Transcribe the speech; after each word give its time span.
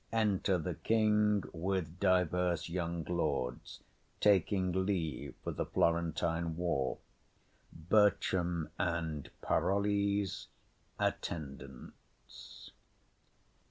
Enter 0.11 0.57
the 0.57 0.73
King 0.73 1.43
with 1.53 2.01
young 2.01 3.03
Lords 3.03 3.81
taking 4.19 4.71
leave 4.83 5.35
for 5.43 5.51
the 5.51 5.67
Florentine 5.67 6.55
war; 6.57 6.97
Bertram, 7.71 8.71
Parolles 9.43 10.47
and 10.97 11.07
Attendants. 11.13 12.71